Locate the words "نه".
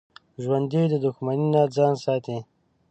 1.53-1.61